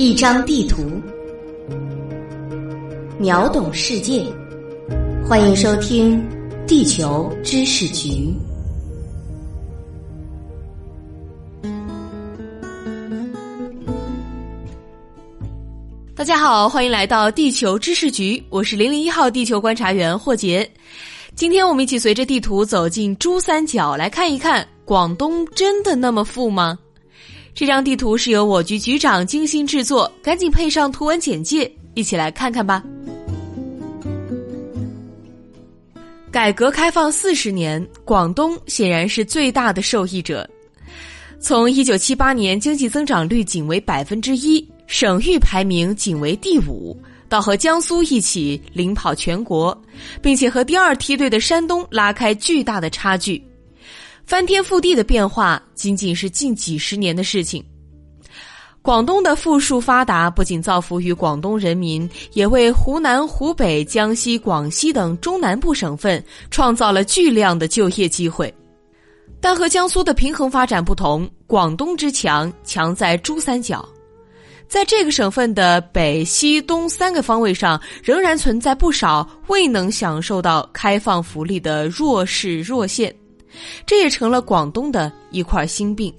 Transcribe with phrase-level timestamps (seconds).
[0.00, 0.98] 一张地图，
[3.18, 4.24] 秒懂世界。
[5.28, 6.18] 欢迎收听
[6.66, 8.34] 《地球知识局》。
[16.16, 20.66] 大家好，欢迎来到《地球知识局》，我是零零一号地球观察员霍杰。
[21.34, 26.78] 今天我们一起随着地图走进珠三角，来看一看广东真的那么富吗？
[27.60, 32.82] 这张地图是由我局局长精心制作，赶紧配上图文简介，一起来看看吧。
[36.30, 40.48] 改革开放四十年，广东显然是最大的受益者。
[41.38, 49.78] 从一九七八年经济增长率仅为百分之一，省域排名仅为第五，到和江苏一起领跑全国，
[50.22, 53.44] 并且和第二梯队的山东拉开巨大的差距。
[54.30, 57.64] 翻天覆地的变化仅仅是近几十年的事情。
[58.80, 68.54] 广东的富庶发达不仅造福于广东人民，也为湖南、湖北、江西、广西等中南部省份创造了巨量的就业机会。
[69.40, 73.84] 但和江苏的平衡发展不同，广东之强强在珠三角，
[74.68, 83.12] 在这个省份的北、西、东三个方位上，仍然存在不少未能享受到开放福利的弱势弱县。
[83.86, 86.12] 这也成了广东的一块心病。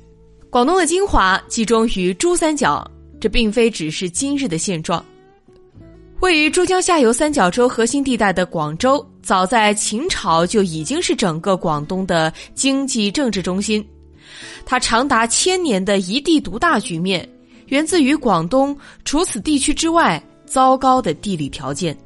[0.49, 2.85] 广东的精华集中于珠三角，
[3.19, 5.03] 这并非只是今日的现状。
[6.19, 13.83] 位于珠江下游三角洲核心地带的广州，早在秦朝就已经是整个广东的经济政治中心。
[14.65, 17.27] 它长达千年的一地独大局面，
[17.67, 21.97] 源自于广东除此地区之外糟糕的地理条件。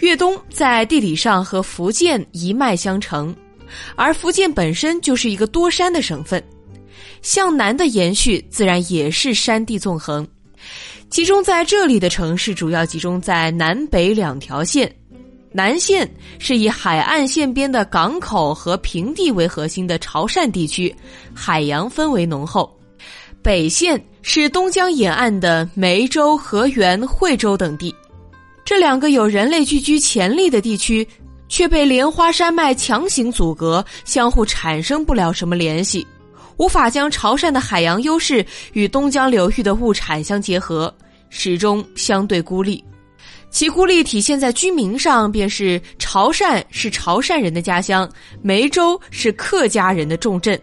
[0.00, 3.34] 粤东在地理上和福建一脉相承。
[3.94, 6.42] 而福建本身就是一个多山的省份，
[7.22, 10.26] 向南的延续自然也是山地纵横。
[11.08, 14.92] 集中在这里的城市主要集中在南北两条线，
[15.52, 20.94] 南线是以海岸线边的港口和平地为核心的潮汕地区，
[21.34, 22.68] 海洋氛围浓厚；
[23.40, 27.94] 北线是东江沿岸的梅州、河源、惠州等地。
[28.64, 31.06] 这两个有人类聚居潜力的地区。
[31.48, 36.06] 却被莲花山脉强行阻隔，相互产生不了什么联系，
[36.56, 40.92] 无法将潮汕的海洋优势与东江流域的物产相结合，
[41.28, 42.82] 始终相对孤立。
[43.48, 48.10] 其孤立体现在居民上，便是潮汕是潮汕人的家乡，
[48.42, 50.60] 梅州是客家人的重镇，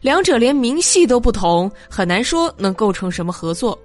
[0.00, 3.78] 两者连名系都不同，很难说能构成什么合作。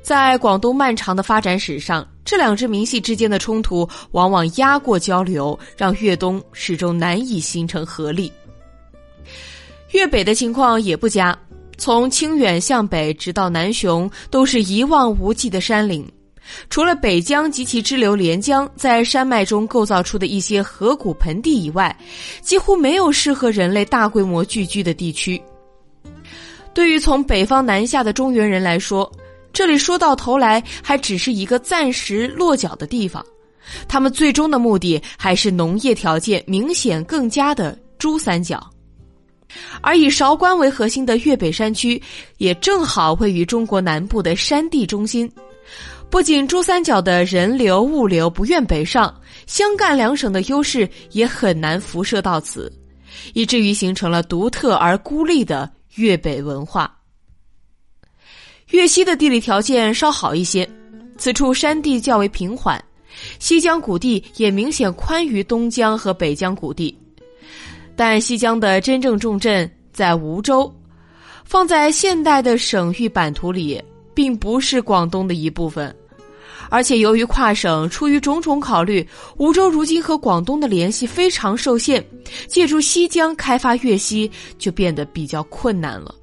[0.00, 8.32] 在广东漫长的发展史上，这两支民系之间的冲突往往压过交流，让粤东始终难以形成合力。
[9.90, 11.36] 粤北的情况也不佳，
[11.76, 16.10] 从清远向北直到南雄，都是一望无际的山岭。
[16.68, 21.96] 除了北江及其支流连江在山脉中构造出的一些河谷盆地以外，
[22.40, 25.40] 几乎没有适合人类大规模聚居的地区。
[26.74, 29.10] 对于从北方南下的中原人来说，
[29.52, 33.24] 这里说到头来还只是一个暂时落脚的地方，
[33.86, 38.66] 他们最终的目的还是农业条件明显更佳的珠三角，
[39.80, 42.00] 而以韶关为核心的粤北山区
[42.38, 45.30] 也正好位于中国南部的山地中心。
[46.10, 49.14] 不仅珠三角的人流物流不愿北上，
[49.46, 52.70] 湘赣两省的优势也很难辐射到此，
[53.32, 56.94] 以至于形成了独特而孤立的粤北文化。
[58.72, 60.68] 粤西的地理条件稍好一些，
[61.18, 62.82] 此处山地较为平缓，
[63.38, 66.96] 西江谷地也明显宽于东江和北江谷地。
[67.94, 70.74] 但西江的真正重镇在梧州，
[71.44, 73.80] 放在现代的省域版图里，
[74.14, 75.94] 并不是广东的一部分。
[76.70, 79.06] 而且由于跨省，出于种种考虑，
[79.36, 82.02] 梧州如今和广东的联系非常受限，
[82.48, 86.14] 借助西江开发粤西就变得比较困难了。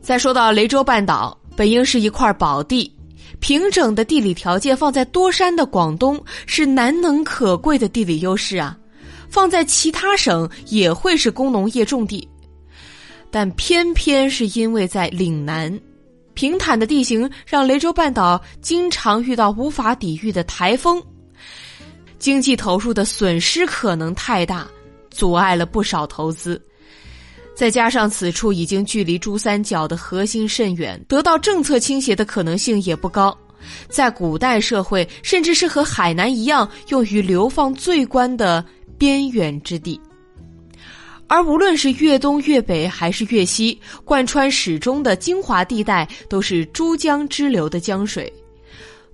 [0.00, 1.38] 再说到雷州半岛。
[1.56, 2.92] 本应是一块宝地，
[3.40, 8.76] 平整的地理条件放在多山的广东是难能可贵的地理优势啊，
[9.28, 12.26] 放在其他省也会是工农业重地，
[13.30, 15.78] 但偏偏是因为在岭南，
[16.34, 21.02] 平坦的地形让雷州半岛经常遇到无法抵御的台风，
[22.18, 24.66] 经济投入的损失可能太大，
[25.10, 26.60] 阻碍了不少投资。
[27.54, 33.36] 再加上此处已经距离珠三角的核心甚远，得到政策倾斜的可能性也不高。
[33.88, 38.62] 在古代社会，甚至是和海南一样，用于流放罪官的
[38.98, 39.98] 边远之地。
[41.26, 48.30] 而无论是粤东、粤北还是粤西，贯穿始终的精华地带都是珠江支流的江水，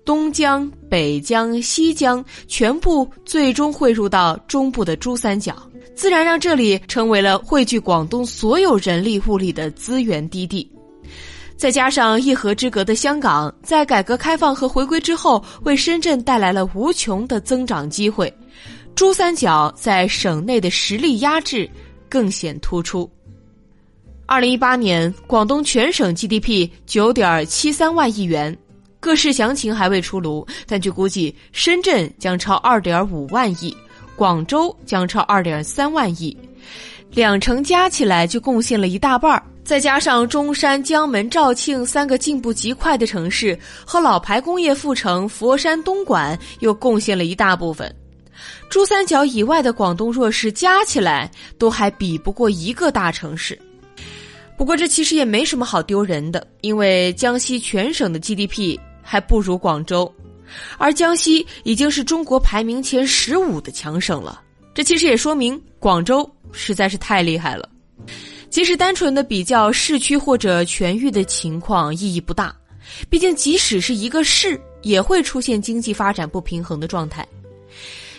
[0.04, 5.56] 东江、北江、西江全部最终汇入到中部的珠三角，
[5.94, 10.70] 自然让这里成为了汇聚广东所有人力物力的资源低地。
[11.56, 18.32] 再加上一河之隔的香港，在改革开放和回归之后，为深圳带来了无穷的增长机会，
[18.94, 21.68] 珠三角在省内的实力压制。
[22.08, 23.08] 更显突出。
[24.26, 28.58] 二零一八年，广东全省 GDP 九点七三万亿元，
[29.00, 33.74] 各市详情还未出炉，但据估计，深圳将超二点五万亿，
[34.14, 36.36] 广州将超二点三万亿，
[37.10, 39.42] 两城加起来就贡献了一大半儿。
[39.64, 47.94] 再加上中山、江门、肇庆三个进步极快的城市和老牌工业副城佛山、东莞，又贡献了一大部分。
[48.68, 53.58] 珠三角以外的广东弱势加起来都还比不过一个大城市。
[54.56, 58.78] 不过这其实也没什么好丢人的，因为江西全省的 GDP
[59.10, 60.08] 还不如广州，
[60.78, 64.40] 而江西已经是中国排名前十五的强省了。
[64.72, 67.68] 这其实也说明广州实在是太厉害了。
[68.50, 72.54] 即使单纯的比较市区或者全域的情况意义不大，
[73.08, 77.26] 毕竟即使是一个市也会出现经济发展不平衡的状态。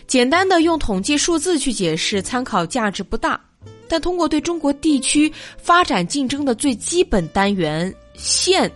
[0.07, 3.39] 简单的用统计数字去解释，参考价值不大；
[3.87, 8.69] 但通过对中国地区发展竞争的最基本单元县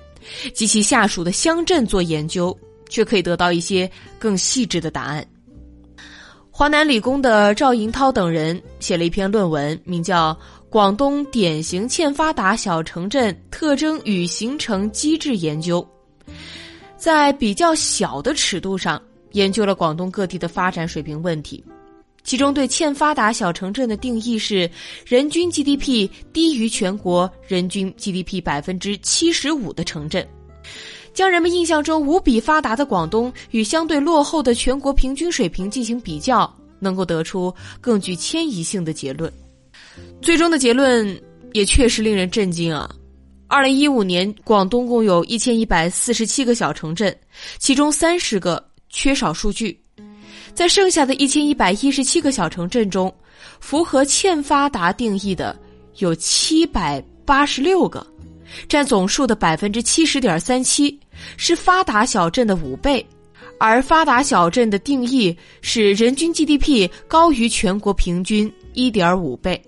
[0.54, 2.58] 及其下属的乡镇做研究，
[2.90, 3.90] 却可以得到一些
[4.20, 5.26] 更细致的答案。
[6.52, 10.34] 华南理工的赵银涛等人写了一篇论文，名叫
[10.70, 15.86] 《广东典型欠发达小城镇特征与形成机制研究》，
[16.98, 19.02] 在比较小的尺度上。
[19.32, 21.62] 研究了广东各地的发展水平问题，
[22.26, 24.70] 其中对欠发达小城镇的定义是
[25.06, 30.28] 人均 GDP 低于全国人均 GDP 百分之七十五的城镇，
[31.14, 39.32] 将人们印象中无比发达的广东与相对落后的全国平均水平进行比较，能够得出更具迁移性的结论。
[40.20, 41.08] 最终的结论
[41.54, 42.90] 也确实令人震惊啊！
[43.48, 47.16] 二零一五年，广东共有一千一百四十七个小城镇，
[47.60, 48.72] 其中三十个。
[48.98, 49.78] 缺少数据，
[50.56, 53.14] 在剩下的一千一百一十七个小城镇中，
[53.60, 55.56] 符合欠发达定义的
[55.98, 58.06] 有七百八十六个，
[58.70, 60.98] 占总数的百分之七十点三七，
[61.36, 63.06] 是发达小镇的五倍。
[63.58, 69.62] 而发达小镇的定义是人均 GDP 高于全国平均一点五倍。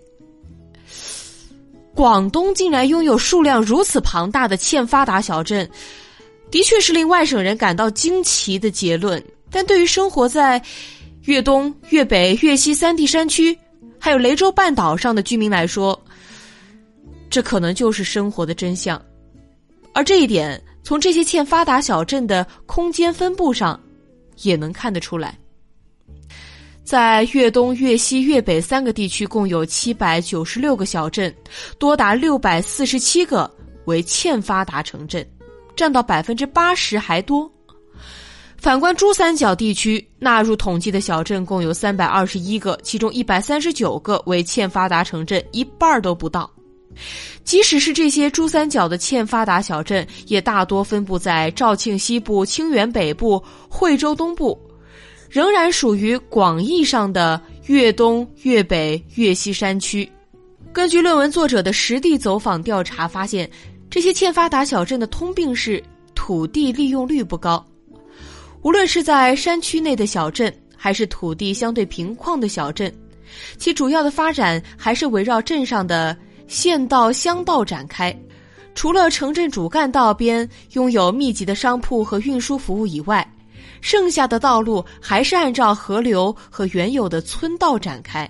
[1.94, 5.70] 广东竟然拥有数量如此庞大的欠发达小镇。
[6.50, 10.62] 的确是令外省人感到惊奇的结论，但对于生活在
[11.24, 13.58] 粤东、粤北、粤西三地山区，
[14.00, 16.00] 还有雷州半岛上的居民来说，
[17.30, 19.02] 这可能就是生活的真相。
[19.94, 23.80] 而这一点，从这些欠发达小镇的空间分布上，
[24.44, 25.38] 也能看得出来。
[26.84, 31.34] 在粤东、粤西、粤北三个地区，共有七百九十六个小镇，
[31.78, 33.50] 多达六百四十七个
[33.86, 35.28] 为欠发达城镇。
[35.76, 37.52] 占到百分之八十还多。
[38.58, 46.50] 反观珠三角地区纳入统计的小镇共有三百二十一个，其中一百三十九个为欠发达城镇，一半都不到。
[47.44, 54.60] 即使是这些珠三角的欠发达小镇，也大多分布在肇庆西部、清远北部、惠州东部，
[55.30, 60.10] 仍然属于广义上的粤东、粤北、粤西山区。
[60.74, 63.50] 根据论文作者的实地走访调查发现。
[63.90, 65.82] 这些欠发达小镇的通病是
[66.14, 67.66] 土地利用率不高，
[68.68, 72.94] 无论是在山区内的小镇，还是土地相对平旷的小镇，
[73.58, 76.14] 其主要的发展还是围绕镇上的
[76.50, 78.14] 县道、乡道展开。
[78.76, 83.26] 除了城镇主干道边拥有密集的商铺和运输服务以外，
[83.80, 88.30] 剩下的道路还是按照河流和原有的村道展开，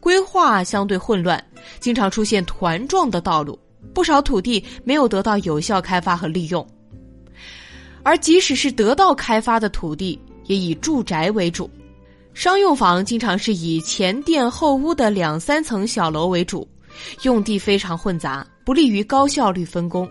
[0.00, 1.40] 规划相对混乱，
[1.78, 3.56] 经常出现团状的道路。
[3.94, 6.66] 不少土地没有得到有效开发和利用，
[8.08, 11.68] 而即使是得到开发的土地，也以住宅为主，
[12.32, 16.66] 商用房经常是以前店后屋的两三层小楼为主，
[17.20, 20.10] 用地非常混杂，不利于高效率分工。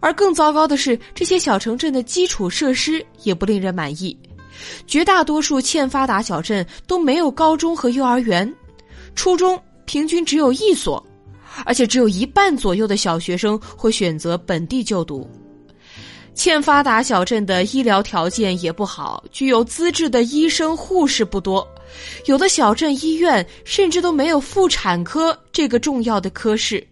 [0.00, 4.18] 而更糟糕的是，这些小城镇的基础设施也不令人满意，
[4.88, 8.52] 绝大多数欠发达小镇都没有高中和幼儿园，
[9.14, 11.00] 初中平均只有一所。
[11.64, 15.30] 而且只有一半左右的小学生会选择本地就读。
[16.38, 21.66] 欠发达小镇的医疗条件也不好，具有资质的医生护士不多，
[22.26, 26.86] 有的小镇医院甚至都没有妇产科这个重要的科室。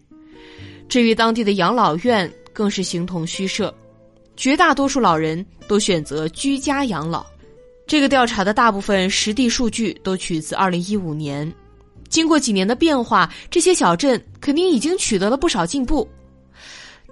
[0.88, 3.72] 至于当地的养老院，更是形同虚设，
[4.36, 7.24] 绝大多数老人都选择居家养老。
[7.86, 11.50] 这个调查的大部分实地数据都取自二零一五年。
[12.08, 16.08] 经过几年的变化，这些小镇肯定已经取得了不少进步，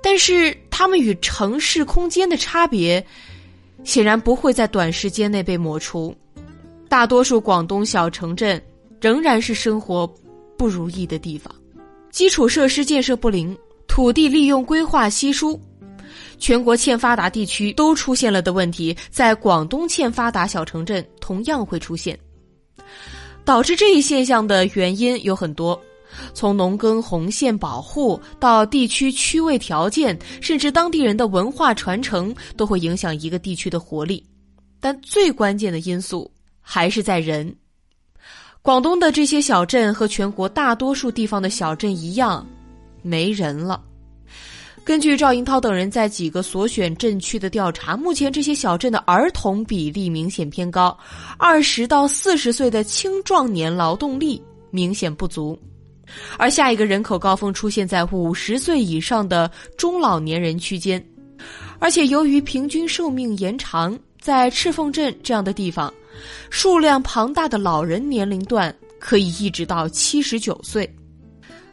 [0.04, 3.02] 但是他们与城市空间的差别，
[3.84, 6.14] 显然不会在短时间内被抹除。
[6.90, 8.62] 大多数广东小城镇
[9.00, 10.06] 仍然是生活
[10.58, 11.50] 不如意的地方，
[12.11, 13.56] 基础设施建设不灵，
[13.88, 15.58] 土地利用规划稀疏，
[16.38, 22.18] 全国欠发达地区都出现了的问题，在广东欠发达小城镇同样会出现。
[23.42, 25.80] 导致这一现象的原因有很多，
[26.33, 34.25] 从农耕红线保护到地区区位条件，甚至当地人的文化传承，都会影响一个地区的活力。
[34.80, 36.30] 但最关键的因素
[36.61, 37.54] 还是在人。
[38.61, 42.47] 广东的这些小镇和全国大多数地方的小镇一样，
[43.02, 43.83] 没人了。
[44.83, 50.94] 根据赵英涛等人在几个所选镇区的调查，目前这些小镇的儿童比例明显偏高，
[51.38, 55.59] 二十到四十岁的青壮年劳动力明显不足，
[56.38, 61.04] 而下一个人口高峰出现在五十岁以上的中老年人区间，
[61.78, 65.92] 而且由于平均寿命延长，在赤峰镇这样的地方，
[66.50, 70.88] 数量庞大的老人年龄段可以一直到七十九岁，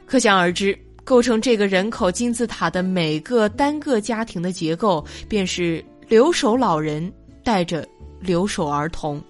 [0.05, 0.77] 可想而知。
[1.03, 7.11] 构成这个人口金字塔的每个单个家庭的结构，便是留守老人
[7.43, 7.85] 带着
[8.19, 9.21] 留守儿童。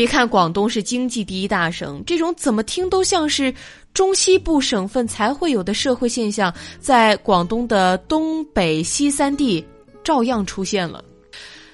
[0.00, 3.52] 别看广东是经济第一大省，这种怎么听都像是
[3.92, 9.62] 中西部省份才会有的社会现象，在广东的东北西三地
[10.02, 11.04] 照样出现了。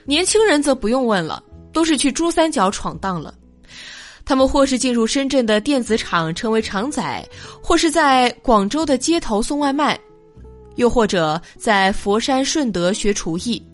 [0.06, 1.40] 年轻人则不用问了，
[1.72, 3.32] 都是去珠三角闯荡了。
[4.24, 7.28] 他们或是进入深圳的电子厂成为厂仔，
[7.62, 9.96] 或是在广州的街头送外卖，
[10.74, 13.64] 又或者在佛山顺德学厨艺。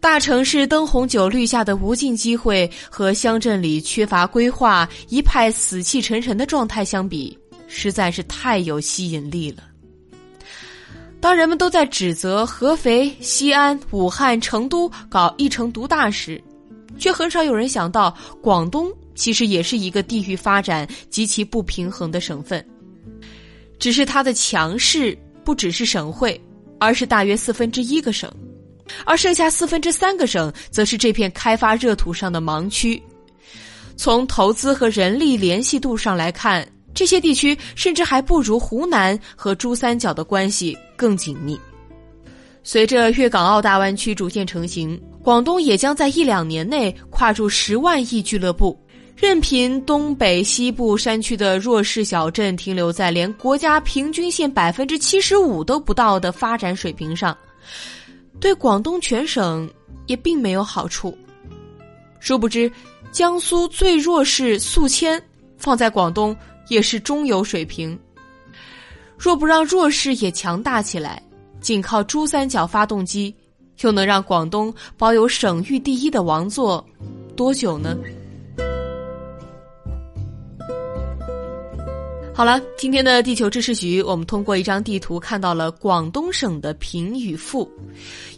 [0.00, 7.36] 大城市灯红酒绿下的无尽机会，和乡镇里缺乏规划、一派死气沉沉的状态相比，
[7.66, 9.64] 实在是太有吸引力了。
[11.20, 16.42] 当人们都在指责合肥、西安、武汉、成都搞一城独大时，
[16.98, 18.92] 却很少有人想到广东。
[19.16, 22.62] 其实也是一个地域发展极其不平衡的省份，
[23.78, 26.38] 只是它的强势不只是省会，
[26.78, 28.30] 而是大约四分之一个省，
[29.04, 33.02] 而剩下四分之三个省则是这片开发热土上的盲区。
[33.96, 41.58] 从投资和人力联系度上来看，这些地区甚至还不如湖南和珠三角的关系更紧密。
[42.62, 48.78] 随着粤港澳大湾区逐渐成型，广东也将在一两年内跨入十万亿俱乐部。
[49.16, 57.34] 任凭东北、西部山区的弱势小镇停留在连国家平均线百分之七十五都不到的发展水平上，
[58.40, 59.68] 对广东全省
[60.06, 61.16] 也并没有好处。
[62.20, 62.70] 殊不知，
[63.12, 65.22] 江苏最弱势宿迁
[65.56, 66.36] 放在广东
[66.68, 67.98] 也是中游水平。
[69.16, 71.22] 若不让弱势也强大起来，
[71.60, 73.34] 仅靠珠三角发动机，
[73.80, 76.84] 又能让广东保有省域第一的王座
[77.34, 77.96] 多久呢？
[82.36, 87.66] 好了，今天的地球知识局，我们通过一张地图看到了广东省的贫与富。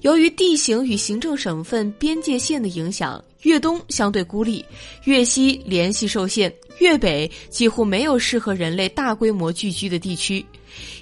[0.02, 4.64] 由于地形与行政省份边界线的影响，粤东相对孤立，
[5.02, 10.46] 粤西联系受限，粤北几乎没有适合人类大规模聚居的地区，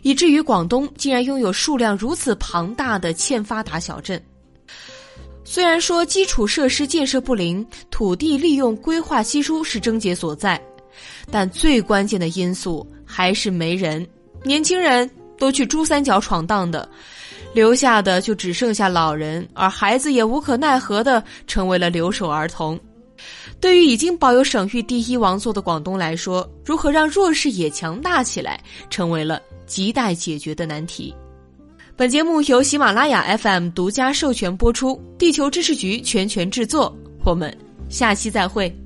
[0.01, 4.19] 以至于广东竟然拥有数量如此庞大的欠发达小镇。
[5.45, 10.59] 虽然说基础设施建设不灵，土地利用规划稀疏是症结所在。
[11.31, 14.07] 但最关键的因素还是没人，
[14.43, 16.89] 年轻人都去珠三角闯荡的，
[17.55, 22.79] 留下的就只剩下老人，而孩子也无可奈何的成为了留守儿童。
[23.61, 28.61] 对于已经保有省域第一王座的广东来说，如何让弱势也强大起来，
[28.91, 31.15] 成为了亟待解决的难题。
[31.97, 36.95] 本节目由喜马拉雅 FM 独家授权播出，地球知识局全权制作。
[37.25, 37.57] 我们
[37.89, 38.86] 下期再会。